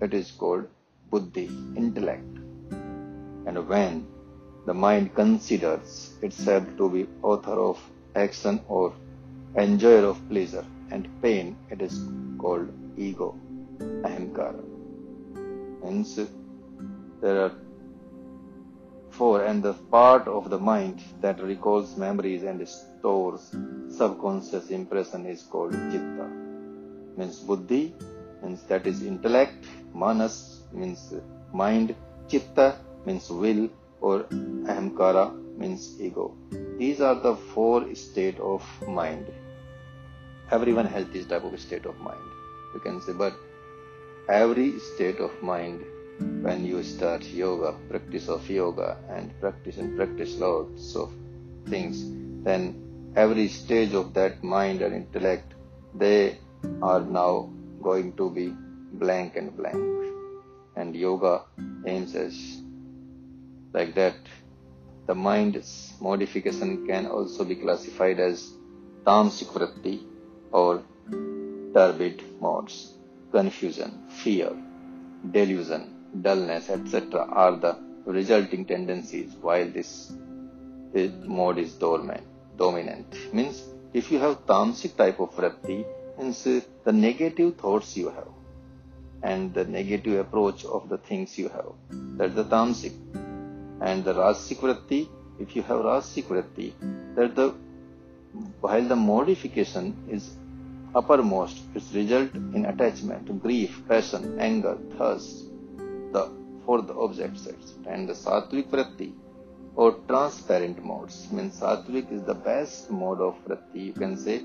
it 0.00 0.15
is 0.15 0.31
called 0.31 0.69
buddhi, 1.11 1.47
intellect. 1.77 2.38
And 3.47 3.69
when 3.69 4.07
the 4.67 4.75
mind 4.75 5.15
considers 5.15 6.15
itself 6.23 6.65
to 6.77 6.88
be 6.91 7.07
author 7.23 7.59
of 7.59 7.79
action 8.15 8.61
or 8.69 8.95
enjoyer 9.57 10.05
of 10.05 10.29
pleasure 10.29 10.65
and 10.91 11.09
pain, 11.23 11.57
it 11.71 11.83
is 11.83 12.00
called 12.38 12.69
ego, 12.97 13.35
ahamkara. 13.79 14.68
Hence, 15.83 16.21
there 17.21 17.41
are 17.45 17.53
four, 19.11 19.45
and 19.45 19.63
the 19.63 19.73
part 19.73 20.29
of 20.29 20.51
the 20.51 20.59
mind 20.59 21.03
that 21.21 21.43
recalls 21.43 21.97
memories 21.97 22.43
and 22.43 22.67
stores 22.69 23.55
subconscious 23.91 24.71
impression 24.71 25.27
is 25.27 25.43
called 25.43 25.73
chitta. 25.73 26.27
Means 27.17 27.41
buddhi, 27.41 27.95
means 28.43 28.63
that 28.65 28.87
is 28.87 29.03
intellect, 29.03 29.67
manas 29.95 30.62
means 30.73 31.14
mind, 31.53 31.95
chitta 32.29 32.77
means 33.07 33.29
will, 33.31 33.69
or 34.01 34.25
ahamkara 34.25 35.27
means 35.59 36.01
ego. 36.01 36.37
These 36.79 37.01
are 37.01 37.17
the 37.17 37.35
four 37.35 37.93
state 37.95 38.38
of 38.38 38.62
mind. 38.87 39.27
Everyone 40.53 40.87
has 40.87 41.07
this 41.09 41.27
type 41.27 41.45
of 41.45 41.59
state 41.61 41.87
of 41.87 41.99
mind. 41.99 42.21
You 42.75 42.81
can 42.81 43.01
say, 43.03 43.12
but 43.12 43.35
every 44.29 44.79
state 44.79 45.21
of 45.21 45.43
mind 45.43 45.85
when 46.43 46.64
you 46.64 46.83
start 46.83 47.25
yoga, 47.25 47.75
practice 47.88 48.29
of 48.29 48.49
yoga 48.51 48.99
and 49.09 49.33
practice 49.41 49.79
and 49.79 49.97
practice 49.97 50.37
lots 50.37 50.97
of 50.97 51.12
things, 51.67 52.05
then 52.45 53.12
every 53.17 53.49
stage 53.49 53.95
of 53.95 54.14
that 54.14 54.43
mind 54.43 54.83
and 54.83 54.95
intellect, 54.95 55.55
they 55.95 56.38
are 56.83 57.01
now 57.01 57.51
going 57.83 58.12
to 58.14 58.31
be 58.31 58.55
blank 58.95 59.37
and 59.37 59.57
blank. 59.57 59.77
And 60.77 60.95
yoga 60.95 61.43
aims 61.87 62.14
as 62.14 62.61
like 63.73 63.95
that. 63.95 64.17
The 65.07 65.14
mind's 65.14 65.95
modification 66.01 66.87
can 66.87 67.07
also 67.07 67.45
be 67.45 67.57
classified 67.57 68.21
as 68.21 68.53
tamasic 69.05 69.49
vritti 69.49 70.05
or 70.53 70.83
turbid 71.75 72.23
modes, 72.41 72.93
confusion, 73.31 73.93
fear, 74.09 74.51
delusion, 75.31 75.95
dullness, 76.23 76.71
etc. 76.71 77.27
are 77.29 77.57
the 77.57 77.79
resulting 78.07 78.64
tendencies 78.64 79.35
while 79.41 79.69
this, 79.71 80.12
mode 81.25 81.59
is 81.59 81.73
dormant, 81.75 82.25
dominant. 82.57 83.07
Means 83.33 83.62
if 83.93 84.11
you 84.11 84.19
have 84.19 84.47
tamasic 84.47 84.97
type 84.97 85.21
of 85.21 85.31
vritti, 85.35 85.85
means 86.19 86.47
uh, 86.47 86.61
the 86.85 86.93
negative 86.93 87.57
thoughts 87.57 87.97
you 87.97 88.09
have 88.11 88.29
and 89.23 89.53
the 89.53 89.64
negative 89.64 90.21
approach 90.21 90.64
of 90.64 90.88
the 90.88 90.99
things 90.99 91.38
you 91.38 91.49
have. 91.49 91.73
That's 91.91 92.35
the 92.35 92.45
tamasic. 92.45 92.93
And 93.81 94.05
the 94.05 94.14
rajasic 94.14 94.59
vritti, 94.59 95.09
if 95.38 95.55
you 95.55 95.62
have 95.62 95.79
rajasic 95.79 96.25
vritti, 96.25 96.73
that 97.14 97.35
the 97.35 97.55
while 98.61 98.87
the 98.87 98.97
modification 98.97 99.97
is 100.11 100.31
uppermost, 100.94 101.59
its 101.74 101.92
result 101.92 102.35
in 102.35 102.64
attachment, 102.66 103.42
grief, 103.42 103.83
passion, 103.88 104.38
anger, 104.40 104.77
thirst, 104.96 105.44
the 106.12 106.31
for 106.64 106.83
the 106.83 106.94
object 106.94 107.38
sets. 107.38 107.74
And 107.87 108.09
the 108.09 108.14
sattvic 108.14 108.68
vritti 108.68 109.12
or 109.74 109.92
transparent 110.09 110.85
modes 110.85 111.31
means 111.31 111.61
sattvic 111.61 112.12
is 112.12 112.22
the 112.24 112.35
best 112.35 112.90
mode 112.90 113.20
of 113.20 113.37
vritti 113.46 113.87
you 113.87 113.92
can 113.92 114.16
say, 114.16 114.38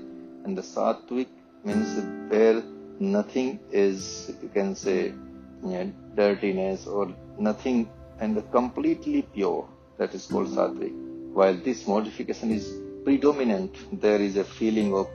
and 0.44 0.56
the 0.56 0.62
sattvic 0.62 1.28
means 1.64 1.90
where 2.30 2.62
nothing 3.00 3.58
is 3.72 4.32
you 4.42 4.48
can 4.48 4.74
say 4.74 4.98
you 5.08 5.70
know, 5.78 5.92
dirtiness 6.14 6.86
or 6.86 7.12
nothing 7.38 7.88
and 8.20 8.36
the 8.36 8.42
completely 8.42 9.22
pure 9.22 9.66
that 9.98 10.14
is 10.14 10.26
called 10.26 10.48
sattvic. 10.48 10.94
While 11.32 11.56
this 11.56 11.86
modification 11.86 12.50
is 12.52 12.72
predominant, 13.04 14.00
there 14.00 14.20
is 14.20 14.36
a 14.36 14.44
feeling 14.44 14.94
of 14.94 15.08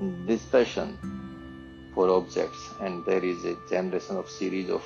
Mm-hmm. 0.00 0.26
dispassion 0.26 0.96
for 1.92 2.08
objects 2.08 2.72
and 2.80 3.04
there 3.04 3.24
is 3.24 3.44
a 3.44 3.56
generation 3.68 4.16
of 4.16 4.30
series 4.30 4.70
of 4.70 4.84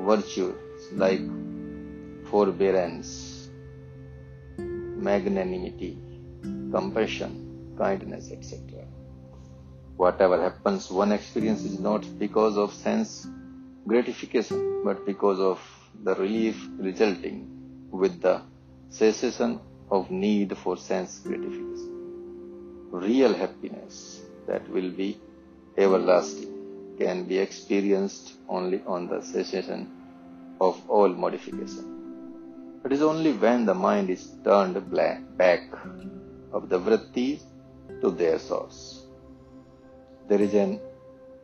virtues 0.00 0.56
like 0.90 1.20
forbearance, 2.28 3.50
magnanimity, 4.58 5.96
compassion, 6.72 7.76
kindness, 7.78 8.32
etc. 8.32 8.84
Whatever 9.96 10.42
happens, 10.42 10.90
one 10.90 11.12
experience 11.12 11.62
is 11.62 11.78
not 11.78 12.04
because 12.18 12.56
of 12.56 12.74
sense 12.74 13.28
gratification, 13.86 14.82
but 14.82 15.06
because 15.06 15.38
of 15.38 15.60
the 16.02 16.16
relief 16.16 16.68
resulting 16.78 17.46
with 17.92 18.20
the 18.20 18.42
cessation 18.88 19.60
of 19.88 20.10
need 20.10 20.58
for 20.58 20.76
sense 20.76 21.20
gratification. 21.20 21.90
Real 22.90 23.34
happiness 23.34 24.21
that 24.46 24.68
will 24.68 24.90
be 24.90 25.18
everlasting 25.76 26.52
can 26.98 27.24
be 27.24 27.38
experienced 27.38 28.34
only 28.48 28.82
on 28.86 29.08
the 29.08 29.20
cessation 29.22 29.90
of 30.60 30.78
all 30.88 31.08
modification. 31.08 31.92
It 32.84 32.92
is 32.92 33.02
only 33.02 33.32
when 33.32 33.64
the 33.64 33.74
mind 33.74 34.10
is 34.10 34.32
turned 34.44 34.76
back 35.36 35.62
of 36.52 36.68
the 36.68 36.78
vrittis 36.78 37.42
to 38.00 38.10
their 38.10 38.38
source. 38.38 39.06
There 40.28 40.40
is 40.40 40.54
an 40.54 40.80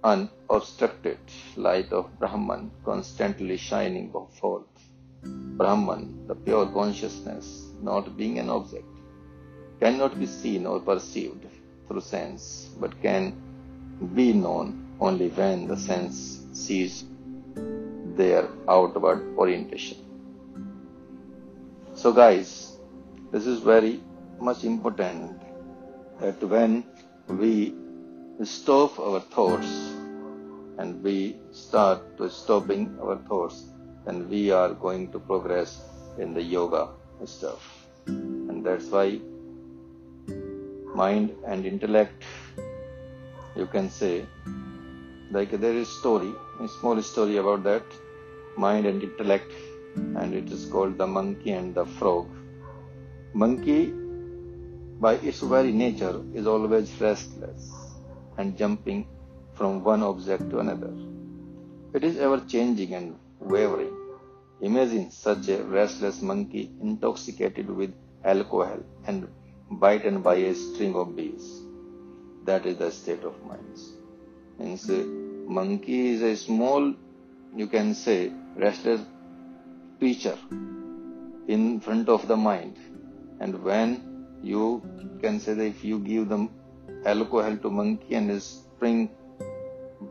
unobstructed 0.04 1.18
light 1.56 1.92
of 1.92 2.18
Brahman 2.18 2.70
constantly 2.84 3.56
shining 3.56 4.12
forth. 4.40 4.66
Brahman, 5.22 6.26
the 6.26 6.34
pure 6.34 6.66
consciousness, 6.66 7.70
not 7.82 8.16
being 8.16 8.38
an 8.38 8.50
object, 8.50 8.86
cannot 9.80 10.18
be 10.18 10.26
seen 10.26 10.66
or 10.66 10.80
perceived 10.80 11.44
through 11.88 12.00
sense, 12.00 12.68
but 12.78 13.00
can 13.02 13.34
be 14.14 14.32
known 14.32 14.84
only 15.00 15.28
when 15.28 15.66
the 15.66 15.76
sense 15.76 16.44
sees 16.52 17.04
their 18.16 18.48
outward 18.68 19.36
orientation. 19.36 19.96
So, 21.94 22.12
guys, 22.12 22.78
this 23.32 23.46
is 23.46 23.60
very 23.60 24.00
much 24.40 24.64
important 24.64 25.40
that 26.20 26.42
when 26.42 26.84
we 27.28 27.74
stop 28.44 28.98
our 28.98 29.20
thoughts 29.20 29.66
and 30.78 31.02
we 31.02 31.36
start 31.52 32.16
to 32.18 32.30
stopping 32.30 32.96
our 33.02 33.16
thoughts, 33.28 33.64
then 34.04 34.28
we 34.28 34.50
are 34.50 34.74
going 34.74 35.10
to 35.12 35.18
progress 35.18 35.82
in 36.18 36.34
the 36.34 36.42
yoga 36.42 36.88
stuff. 37.24 37.86
And 38.06 38.64
that's 38.64 38.86
why 38.86 39.20
mind 41.00 41.34
and 41.46 41.66
intellect, 41.70 42.24
you 43.56 43.66
can 43.74 43.88
say, 43.98 44.14
like 45.30 45.52
there 45.64 45.76
is 45.82 45.88
story, 46.00 46.32
a 46.60 46.68
small 46.76 47.00
story 47.02 47.36
about 47.42 47.62
that, 47.62 47.84
mind 48.56 48.86
and 48.86 49.02
intellect, 49.08 49.52
and 50.20 50.34
it 50.40 50.50
is 50.56 50.64
called 50.72 50.96
the 51.02 51.06
monkey 51.06 51.52
and 51.52 51.74
the 51.74 51.86
frog. 51.98 52.26
Monkey, 53.32 53.92
by 55.00 55.14
its 55.28 55.40
very 55.40 55.72
nature, 55.84 56.16
is 56.34 56.46
always 56.46 56.90
restless 57.00 57.70
and 58.38 58.56
jumping 58.56 59.06
from 59.54 59.84
one 59.84 60.02
object 60.02 60.50
to 60.50 60.58
another. 60.64 60.92
It 61.94 62.04
is 62.04 62.18
ever 62.18 62.40
changing 62.54 62.94
and 62.94 63.16
wavering. 63.40 63.94
Imagine 64.60 65.10
such 65.10 65.48
a 65.48 65.62
restless 65.78 66.20
monkey 66.30 66.64
intoxicated 66.80 67.68
with 67.80 67.92
alcohol 68.24 68.80
and 69.06 69.28
bitten 69.70 70.22
by 70.22 70.36
a 70.36 70.54
string 70.54 70.94
of 70.94 71.14
bees. 71.14 71.62
That 72.44 72.66
is 72.66 72.78
the 72.78 72.90
state 72.90 73.22
of 73.22 73.34
mind. 73.44 73.78
Means 74.58 74.88
uh, 74.88 75.04
monkey 75.46 76.10
is 76.14 76.22
a 76.22 76.36
small, 76.36 76.94
you 77.54 77.66
can 77.66 77.94
say, 77.94 78.32
restless 78.56 79.00
creature 79.98 80.38
in 81.48 81.80
front 81.80 82.08
of 82.08 82.26
the 82.26 82.36
mind. 82.36 82.76
And 83.40 83.62
when 83.62 84.26
you 84.42 84.82
can 85.20 85.40
say 85.40 85.54
that 85.54 85.64
if 85.64 85.84
you 85.84 85.98
give 85.98 86.28
them 86.28 86.50
alcohol 87.04 87.56
to 87.56 87.70
monkey 87.70 88.14
and 88.14 88.30
a 88.30 88.40
spring 88.40 89.10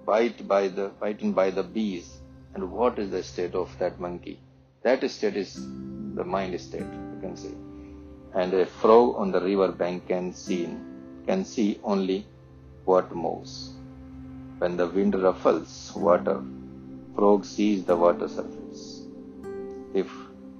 bite 0.05 0.47
by 0.47 0.67
the 0.67 0.91
bitten 1.01 1.33
by 1.33 1.49
the 1.49 1.63
bees, 1.63 2.17
and 2.53 2.71
what 2.71 2.97
is 2.99 3.11
the 3.11 3.23
state 3.23 3.55
of 3.55 3.77
that 3.79 3.99
monkey? 3.99 4.39
That 4.83 5.09
state 5.09 5.35
is 5.35 5.55
the 5.55 6.23
mind 6.23 6.59
state, 6.61 6.81
you 6.81 7.19
can 7.21 7.35
say. 7.35 7.66
And 8.33 8.53
a 8.53 8.65
frog 8.65 9.15
on 9.17 9.31
the 9.31 9.41
river 9.41 9.71
bank 9.71 10.07
can 10.07 10.33
see 10.33 10.69
can 11.25 11.43
see 11.43 11.79
only 11.83 12.25
what 12.85 13.13
moves. 13.13 13.73
When 14.59 14.77
the 14.77 14.87
wind 14.87 15.15
ruffles 15.21 15.91
water, 15.95 16.41
frog 17.15 17.43
sees 17.45 17.83
the 17.83 17.95
water 17.95 18.27
surface. 18.27 19.03
If 19.93 20.09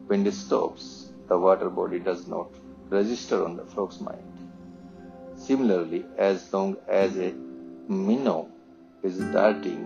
wind 0.08 0.34
stops, 0.34 1.12
the 1.28 1.38
water 1.38 1.70
body 1.70 2.00
does 2.00 2.28
not 2.28 2.50
register 2.90 3.44
on 3.46 3.56
the 3.56 3.66
frog's 3.66 4.02
mind. 4.02 4.24
Similarly, 5.36 6.06
as 6.18 6.52
long 6.52 6.78
as 6.88 7.18
a 7.18 7.34
minnow 7.88 8.50
is 9.04 9.20
darting 9.20 9.84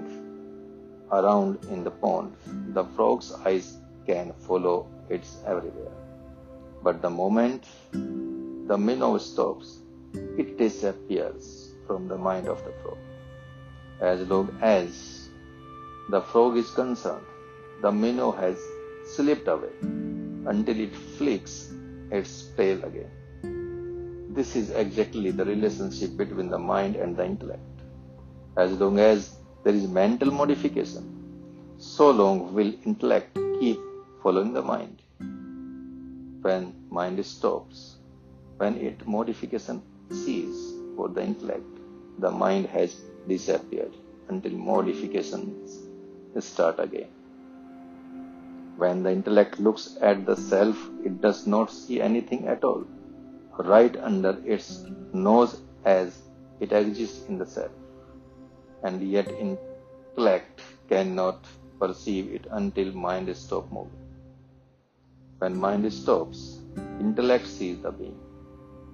around 1.11 1.63
in 1.65 1.83
the 1.83 1.91
pond, 1.91 2.35
the 2.73 2.85
frog's 2.95 3.31
eyes 3.45 3.77
can 4.05 4.33
follow 4.47 4.87
it 5.09 5.27
everywhere. 5.45 6.00
But 6.83 7.01
the 7.01 7.09
moment 7.09 7.65
the 7.93 8.77
minnow 8.77 9.17
stops, 9.17 9.79
it 10.13 10.57
disappears 10.57 11.73
from 11.85 12.07
the 12.07 12.17
mind 12.17 12.47
of 12.47 12.63
the 12.63 12.73
frog. 12.81 12.97
As 13.99 14.27
long 14.27 14.57
as 14.61 15.29
the 16.09 16.21
frog 16.21 16.57
is 16.57 16.71
concerned, 16.71 17.25
the 17.81 17.91
minnow 17.91 18.31
has 18.31 18.57
slipped 19.05 19.47
away 19.47 19.73
until 19.81 20.79
it 20.79 20.95
flicks 20.95 21.71
its 22.11 22.49
tail 22.57 22.83
again. 22.83 23.11
This 24.33 24.55
is 24.55 24.71
exactly 24.71 25.31
the 25.31 25.45
relationship 25.45 26.17
between 26.17 26.49
the 26.49 26.57
mind 26.57 26.95
and 26.95 27.15
the 27.15 27.25
intellect. 27.25 27.61
As 28.57 28.71
long 28.79 28.99
as 28.99 29.35
there 29.63 29.73
is 29.73 29.87
mental 29.87 30.31
modification, 30.31 31.75
so 31.77 32.11
long 32.11 32.53
will 32.53 32.73
intellect 32.85 33.37
keep 33.59 33.79
following 34.23 34.53
the 34.53 34.61
mind. 34.61 35.01
When 36.41 36.73
mind 36.89 37.23
stops, 37.25 37.97
when 38.57 38.75
it 38.77 39.07
modification 39.07 39.83
ceases 40.09 40.73
for 40.95 41.07
the 41.07 41.23
intellect, 41.23 41.67
the 42.17 42.31
mind 42.31 42.65
has 42.67 42.99
disappeared 43.27 43.93
until 44.27 44.51
modifications 44.53 45.79
start 46.39 46.79
again. 46.79 47.09
When 48.77 49.03
the 49.03 49.11
intellect 49.11 49.59
looks 49.59 49.97
at 50.01 50.25
the 50.25 50.35
self, 50.35 50.89
it 51.05 51.21
does 51.21 51.45
not 51.45 51.69
see 51.69 52.01
anything 52.01 52.47
at 52.47 52.63
all, 52.63 52.85
right 53.59 53.95
under 53.97 54.41
its 54.43 54.83
nose 55.13 55.61
as 55.85 56.23
it 56.59 56.71
exists 56.71 57.27
in 57.27 57.37
the 57.37 57.45
self. 57.45 57.71
And 58.83 59.01
yet 59.01 59.27
intellect 59.29 60.61
cannot 60.89 61.45
perceive 61.79 62.33
it 62.33 62.47
until 62.49 62.91
mind 62.93 63.35
stops 63.37 63.71
moving. 63.71 64.00
When 65.41 65.57
mind 65.57 65.91
stops, 65.91 66.59
intellect 66.99 67.47
sees 67.47 67.81
the 67.81 67.91
being. 67.91 68.19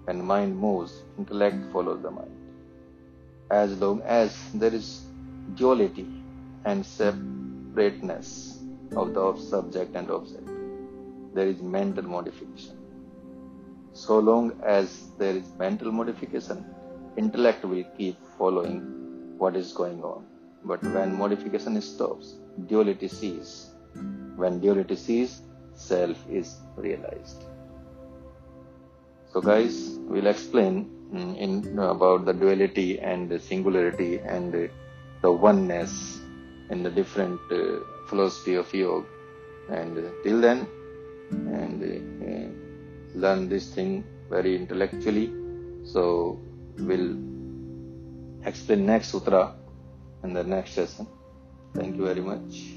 When 0.06 0.24
mind 0.24 0.58
moves, 0.58 1.04
intellect 1.18 1.58
follows 1.74 2.02
the 2.02 2.10
mind. 2.10 2.32
As 3.52 3.78
long 3.82 4.02
as 4.04 4.38
there 4.54 4.74
is 4.74 5.08
duality 5.56 6.08
and 6.64 6.86
separateness, 6.86 8.62
of 8.96 9.14
the 9.14 9.36
subject 9.36 9.94
and 9.96 10.10
object. 10.10 10.48
There 11.34 11.48
is 11.48 11.62
mental 11.62 12.04
modification. 12.04 12.78
So 13.92 14.20
long 14.20 14.54
as 14.64 15.10
there 15.18 15.36
is 15.36 15.52
mental 15.60 15.92
modification, 15.92 16.66
intellect 17.18 17.66
will 17.66 17.84
keep 17.98 18.16
following 18.38 19.36
what 19.38 19.58
is 19.58 19.74
going 19.74 20.02
on. 20.02 20.26
But 20.64 20.82
when 20.84 21.14
modification 21.18 21.82
stops, 21.82 22.36
duality 22.68 23.10
ceases. 23.10 23.72
When 24.38 24.62
duality 24.62 24.96
ceases, 24.96 25.42
self 25.78 26.18
is 26.30 26.58
realized. 26.76 27.44
So, 29.32 29.42
guys, 29.42 29.98
we'll 30.10 30.28
explain 30.28 30.90
mm, 31.14 31.38
in 31.38 31.80
about 31.80 32.26
the 32.26 32.34
duality 32.34 33.00
and 33.00 33.30
the 33.30 33.40
singularity 33.40 34.20
and 34.20 34.70
the 35.22 35.32
oneness 35.32 36.20
in 36.70 36.84
the 36.84 36.90
different 36.90 37.40
uh, 37.52 37.80
philosophy 38.08 38.56
of 38.56 38.74
yoga. 38.74 39.08
And 39.70 39.98
uh, 39.98 40.10
till 40.24 40.42
then, 40.42 40.68
and 41.32 41.84
uh, 41.84 43.20
learn 43.20 43.50
this 43.50 43.74
thing 43.74 44.04
very 44.30 44.56
intellectually. 44.56 45.32
So 45.86 46.40
we'll 46.78 47.18
explain 48.46 48.86
next 48.86 49.10
sutra 49.12 49.56
in 50.24 50.34
the 50.34 50.44
next 50.44 50.72
session. 50.72 51.08
Thank 51.76 51.98
you 51.98 52.06
very 52.06 52.22
much. 52.22 52.77